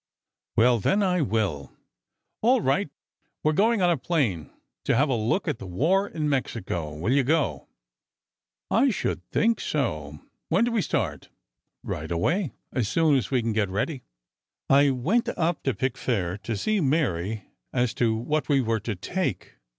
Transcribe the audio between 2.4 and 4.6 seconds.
"'All right. We're going on a plane